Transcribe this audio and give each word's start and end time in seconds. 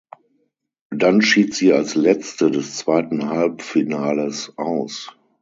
Dann 0.89 1.21
schied 1.21 1.53
sie 1.53 1.73
als 1.73 1.93
Letzte 1.93 2.49
des 2.49 2.75
zweiten 2.75 3.29
Halbfinales 3.29 4.51
aus. 4.57 5.11